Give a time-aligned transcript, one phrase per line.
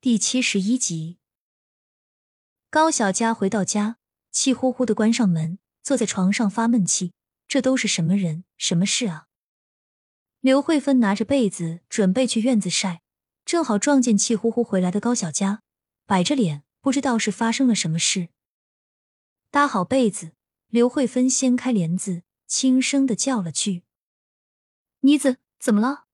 [0.00, 1.18] 第七十一集，
[2.70, 3.98] 高小佳回到家，
[4.30, 7.14] 气呼呼的关上门，坐在床上发闷气。
[7.48, 9.26] 这都是什么人，什么事啊？
[10.38, 13.02] 刘慧芬拿着被子准备去院子晒，
[13.44, 15.62] 正好撞见气呼呼回来的高小佳，
[16.06, 18.28] 摆着脸，不知道是发生了什么事。
[19.50, 20.30] 搭好被子，
[20.68, 23.82] 刘慧芬掀开帘子，轻声的叫了句
[25.02, 26.04] ：“妮子，怎么了？”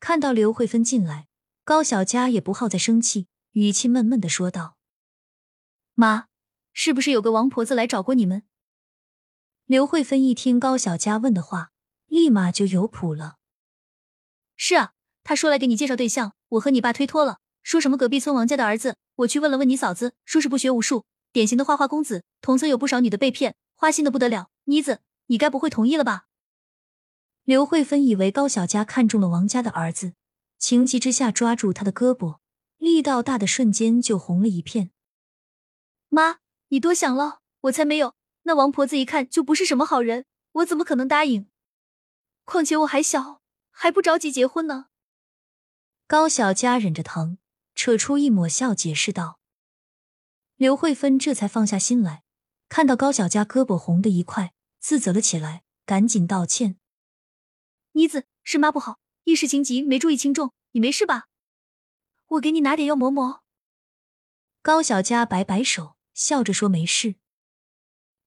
[0.00, 1.28] 看到刘慧芬进来。
[1.64, 4.76] 高小佳也不好再生气，语气闷闷的说道
[5.96, 6.26] ：“妈，
[6.74, 8.42] 是不是有个王婆子来找过你们？”
[9.64, 11.72] 刘慧芬一听高小佳问的话，
[12.06, 13.38] 立马就有谱了。
[14.56, 18.98] “是啊，他说来给你介绍对象，我和你爸推脱了，说什么隔壁村王家的儿子。
[19.16, 22.24] 我去问了问你嫂子，说是不学无术，典型的花花公子。
[22.42, 24.50] 同村有不少女的被骗，花心的不得了。
[24.64, 26.26] 妮子，你该不会同意了吧？”
[27.44, 30.12] 刘慧芬以为高小佳看中了王家的儿子。
[30.64, 32.38] 情急之下，抓住他的胳膊，
[32.78, 34.92] 力道大的瞬间就红了一片。
[36.08, 38.14] 妈，你多想了，我才没有。
[38.44, 41.50] 那王婆子一看就不是什么好人，我怎么可能答应？
[42.46, 44.86] 况且我还小，还不着急结婚呢。
[46.06, 47.36] 高小佳忍着疼，
[47.74, 49.38] 扯出一抹笑，解释道。
[50.56, 52.22] 刘慧芬这才放下心来，
[52.70, 56.78] 看到高小佳胳膊红的一块，自责了起来，赶紧道歉
[57.92, 61.28] ：“妮子，是妈不好。”一时情急，没注意轻重，你没事吧？
[62.28, 63.42] 我给你拿点药抹抹。
[64.60, 67.16] 高小佳摆摆手，笑着说：“没事。”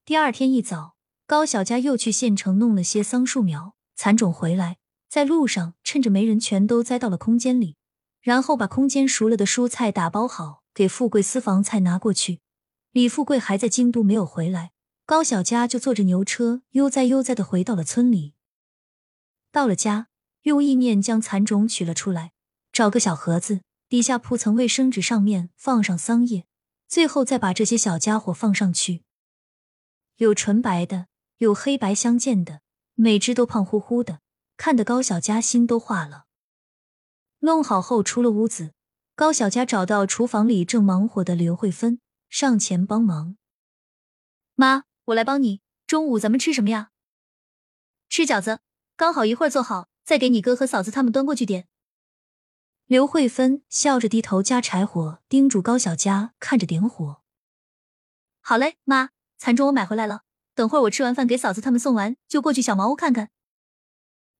[0.05, 0.95] 第二天一早，
[1.27, 7.77] 高小佳又去县城弄了些桑树苗、蚕种回来，在路上趁着没人，全都栽到了空间里，
[8.21, 12.41] 然后把空间熟了的蔬菜打包好，给富贵私房菜拿过去。
[12.91, 14.71] 李富贵还在京都没有回来，
[15.05, 18.33] 高小佳就坐着牛车悠哉悠哉的回到了村里。
[19.51, 20.07] 到了家。
[20.47, 22.31] 用意念将蚕种取了出来，
[22.71, 26.45] 找个小盒子，底下铺层卫生纸，上面放上桑叶，
[26.87, 29.03] 最后再把这些小家伙放上去。
[30.15, 31.07] 有纯白的，
[31.39, 32.61] 有黑白相间的，
[32.95, 34.21] 每只都胖乎乎的，
[34.55, 36.27] 看得高小佳心都化了。
[37.39, 38.71] 弄好后出了屋子，
[39.15, 43.35] 高小佳找到厨房里正忙活的刘慧芬，上前帮忙
[44.55, 45.59] ：“妈，我来帮你。
[45.85, 46.91] 中午咱们吃什么呀？
[48.07, 48.61] 吃饺子，
[48.95, 51.67] 刚好一会儿做好。”再给你哥和嫂子他们端过去点。
[52.85, 57.21] 刘慧芬笑着低头加柴火，叮嘱高小佳看着点火。
[58.39, 60.21] 好嘞，妈，蚕种我买回来了，
[60.55, 63.31] 等会儿我吃完饭给嫂子他们送完，就过去小茅屋看看。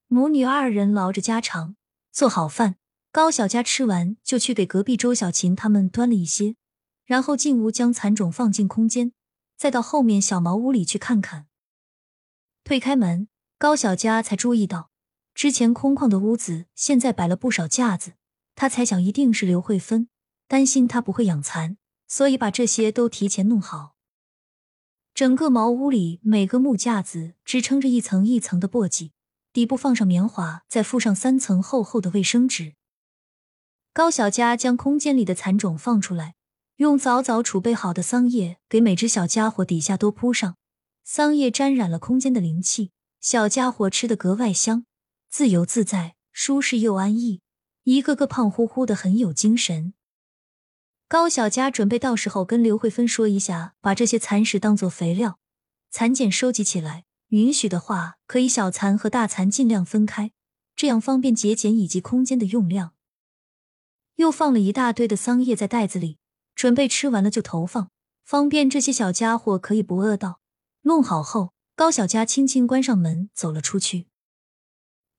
[0.08, 1.76] 母女二人唠着家常，
[2.14, 2.78] 做好饭。
[3.12, 6.56] 高小佳吃完就去给隔壁周小琴他们端了一些，
[7.04, 9.12] 然后进屋将蚕种放进空间，
[9.58, 11.48] 再到后面小茅屋里去看看。
[12.64, 13.28] 推开门，
[13.58, 14.92] 高小佳才注意到。
[15.38, 18.14] 之前空旷的屋子，现在摆了不少架子。
[18.56, 20.10] 他猜想一定是刘慧芬
[20.48, 21.78] 担心他不会养蚕，
[22.08, 23.94] 所以把这些都提前弄好。
[25.14, 29.12] 整个茅屋里，每个木架子支撑着一层一层的簸箕，
[29.54, 32.74] 底部放上棉花，再附上三层厚厚的卫生纸。
[33.94, 36.34] 高小佳将空间里的蚕种放出来，
[36.78, 40.56] 用早早储备好的桑叶给每只小家伙底下都铺上，
[41.04, 42.90] 桑叶沾染了空间的灵气，
[43.22, 44.86] 小家伙吃的格外香。
[45.30, 47.42] 自由自在，舒适又安逸，
[47.84, 49.94] 一个个胖乎乎的，很有精神。
[51.08, 55.40] 高小佳准备到时候跟刘慧芬说一下，把这些蚕食当做肥料，
[55.90, 60.32] 蚕茧收集起来，允许的话，可以小蚕和大蚕尽量分开，
[60.76, 62.94] 这样方便节俭以及空间的用量。
[64.16, 66.18] 又放了一大堆的桑叶在袋子里，
[66.56, 67.90] 准备吃完了就投放，
[68.26, 70.40] 方便这些小家伙可以不饿到。
[70.82, 74.08] 弄好后，高小佳轻轻关上门，走了出去。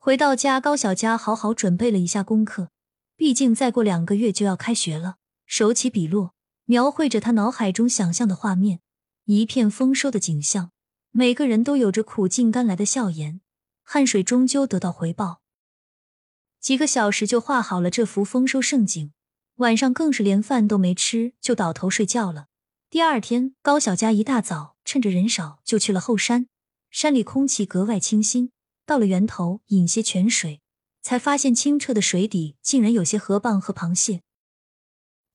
[0.00, 2.70] 回到家，高小佳好好准备了一下功课，
[3.16, 5.16] 毕竟再过两个月就要开学了。
[5.44, 6.34] 手起笔落，
[6.66, 8.80] 描绘着他脑海中想象的画面，
[9.24, 10.70] 一片丰收的景象，
[11.10, 13.40] 每个人都有着苦尽甘来的笑颜，
[13.82, 15.40] 汗水终究得到回报。
[16.60, 19.12] 几个小时就画好了这幅丰收盛景，
[19.56, 22.46] 晚上更是连饭都没吃就倒头睡觉了。
[22.88, 26.46] 第二天，高小佳一大早趁着人少就去了后山，
[26.88, 28.52] 山里空气格外清新。
[28.88, 30.62] 到了源头饮些泉水，
[31.02, 34.22] 才发现清澈的水底竟然有些河蚌和螃蟹。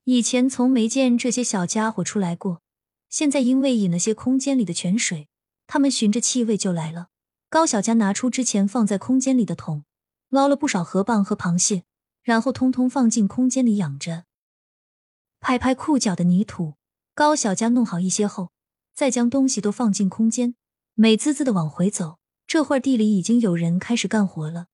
[0.06, 2.64] 以前从没见这些小家伙出来过，
[3.10, 5.30] 现在因为饮了些空间里的泉水，
[5.68, 7.10] 他们循着气味就来了。
[7.48, 9.86] 高小佳拿出之前放在空间里的桶，
[10.30, 11.84] 捞了不少河蚌和螃蟹，
[12.24, 14.26] 然后通通放进空间里养着。
[15.40, 16.74] 拍拍裤脚的泥土，
[17.14, 18.52] 高小佳弄好一些后，
[18.96, 20.56] 再将东西都放进空间，
[20.96, 22.18] 美滋滋的往回走。
[22.54, 24.68] 这会儿地里已经有人开始干活了。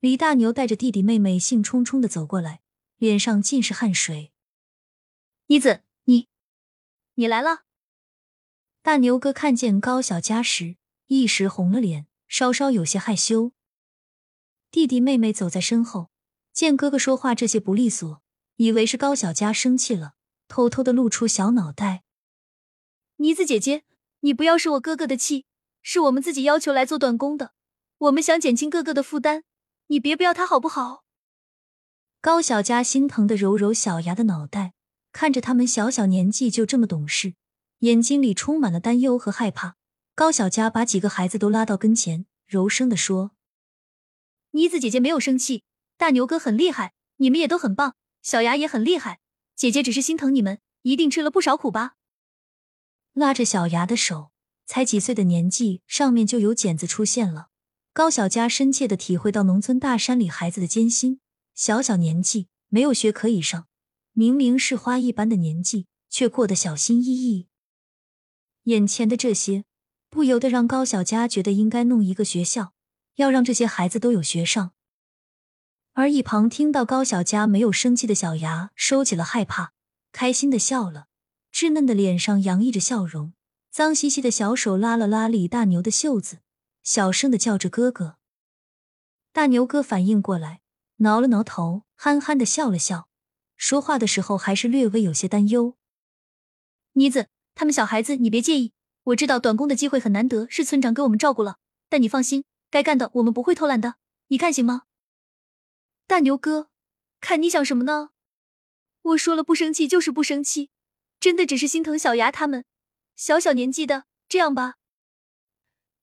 [0.00, 2.62] 李大牛带着弟弟妹妹兴冲冲的走过来，
[2.96, 4.32] 脸上尽是汗水。
[5.48, 6.28] 妮子，你，
[7.16, 7.64] 你来了。
[8.80, 10.76] 大牛哥看见高小佳时，
[11.08, 13.52] 一时红了脸，稍稍有些害羞。
[14.70, 16.08] 弟弟妹妹走在身后，
[16.54, 18.22] 见哥哥说话这些不利索，
[18.56, 20.14] 以为是高小佳生气了，
[20.48, 22.04] 偷偷的露出小脑袋。
[23.16, 23.84] 妮子姐姐，
[24.20, 25.44] 你不要生我哥哥的气，
[25.88, 27.52] 是我们自己要求来做短工的，
[27.98, 29.44] 我们想减轻哥哥的负担，
[29.86, 31.04] 你别不要他好不好？
[32.20, 34.72] 高小佳心疼的揉揉小牙的脑袋，
[35.12, 37.34] 看着他们小小年纪就这么懂事，
[37.78, 39.76] 眼睛里充满了担忧和害怕。
[40.16, 43.30] 高小佳把几个孩子都拉到跟前，柔声的说。
[44.50, 45.62] 妮子姐姐没有生气，
[45.96, 49.20] 大牛哥很厉害，你们也都很棒，小牙也很厉害。
[49.54, 51.94] 姐姐只是心疼你们，一定吃了不少苦吧？
[53.12, 54.32] 拉着小牙的手，
[54.66, 57.48] 才几岁的年纪，上面就有茧子出现了。
[57.92, 61.20] 高小佳深切的体会到农村大山里孩子的艰辛，
[61.54, 63.66] 小小年纪没有学可以上，
[64.12, 67.48] 明明是花一般的年纪，却过得小心翼翼。
[68.64, 69.64] 眼前的这些，
[70.10, 72.74] 不由得让高小佳觉得应该弄一个学校。
[73.16, 74.72] 要让这些孩子都有学上，
[75.94, 79.72] 而一旁听到高小佳没有生气的小牙收起了害怕，
[80.12, 81.06] 开心的笑了，
[81.50, 83.32] 稚嫩的脸上洋溢着笑容，
[83.76, 86.38] 脏兮兮的小手拉了拉李大牛的袖子，
[86.82, 88.16] 小声的叫着哥哥。
[89.34, 90.62] 大牛哥反应过来，
[91.00, 93.10] 挠了挠头，憨憨的笑了笑，
[93.58, 95.76] 说话的时候还是略微有些担忧
[96.96, 101.58] ：“妮子，他们小孩子你别介意，我知道短工的机会很难得，是村长给我们照顾了，
[101.90, 103.96] 但你放心。”该干的我们不会偷懒的，
[104.28, 104.84] 你看行吗？
[106.06, 106.70] 大牛哥，
[107.20, 108.08] 看你想什么呢？
[109.02, 110.70] 我说了不生气就是不生气，
[111.20, 112.64] 真的只是心疼小牙他们，
[113.16, 114.74] 小小年纪的，这样吧。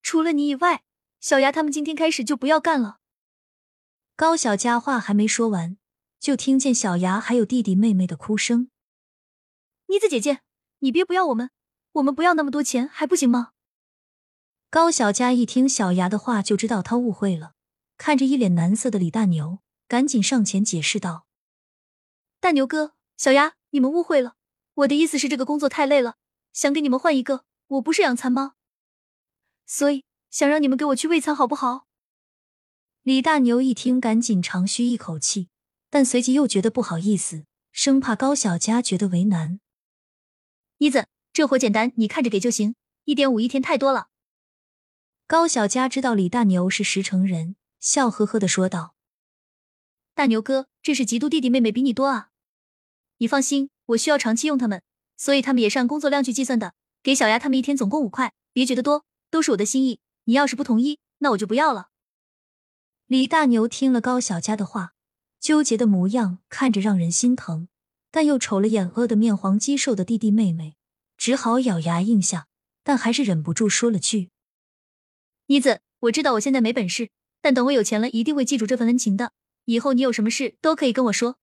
[0.02, 0.84] 除了你以外，
[1.20, 2.98] 小牙他们今天开始就不要干了。
[4.16, 5.78] 高小佳话还没说完，
[6.20, 8.70] 就听见小牙还有弟弟妹妹的哭声。
[9.88, 10.42] 妮子姐姐，
[10.80, 11.52] 你别不要我们，
[11.94, 13.52] 我们不要那么多钱还不行吗？
[14.72, 17.54] 高小佳一听小牙的话，就知道他误会了，
[17.96, 21.28] 看着一脸难色的李大牛，赶紧上前解释道
[22.42, 24.34] ：“大牛哥，小牙，你们误会了，
[24.74, 26.16] 我的意思是这个工作太累了，
[26.54, 27.44] 想给你们换一个。
[27.68, 28.54] 我不是养蚕吗？
[29.66, 31.88] 所以想让你们给我去喂蚕，好不好？”
[33.04, 35.50] 李大牛一听，赶紧长吁一口气，
[35.90, 39.60] 但随即又觉得不好意思，生怕高小佳觉得为难。
[40.78, 42.76] 妮子，这活简单，你看着给就行，
[43.06, 44.10] 一点五一天太多了。
[45.26, 48.96] 高小佳知道李大牛是实诚人，笑呵呵的说道
[50.14, 52.30] ：“大牛哥，这是嫉妒弟弟妹妹比你多啊！
[53.18, 54.84] 你放心，我需要长期用他们，
[55.24, 56.74] 所以他们也是按工作量去计算的。
[57.02, 60.02] 给小丫他们一天总共五块，别觉得多，都是我的心意。
[60.26, 61.88] 你要是不同意，那我就不要了。”
[63.08, 64.96] 李大牛听了高小佳的话，
[65.40, 67.70] 纠结的模样看着让人心疼，
[68.12, 70.76] 但又瞅了眼饿得面黄肌瘦的弟弟妹妹，
[71.16, 72.48] 只好咬牙应下，
[72.84, 74.30] 但还是忍不住说了句。
[75.46, 77.12] 妮子，我知道我现在没本事，
[77.42, 79.32] 但等我有钱了，一定会记住这份恩情的。
[79.64, 81.38] 以后你有什么事都可以跟我说。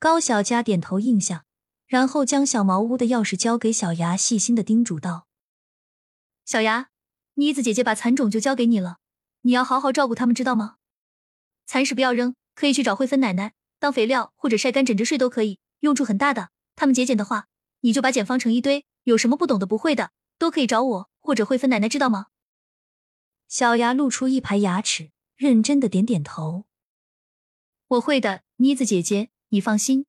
[0.00, 1.45] 高小佳点头应下，
[1.86, 5.26] 然后将小茅屋的钥匙交给小牙，细心的叮嘱道
[6.44, 6.88] ：“小牙，
[7.34, 8.98] 妮子姐姐把蚕种就交给你了，
[9.42, 10.76] 你要好好照顾它们，知道吗？
[11.64, 16.50] 蚕食不要扔，可以去找慧芬奶奶当肥料，或者晒干枕着睡都可以，用处很大的。
[16.74, 17.46] 它们节俭的话，
[17.80, 22.26] 你就把茧放成一堆，有什么不懂的、不会的，都可以找我或者慧芬奶奶，知道吗？”
[23.48, 26.64] 小牙露出一排牙齿，认真的点点头。
[27.86, 30.06] 我会的，妮子姐姐，你放心。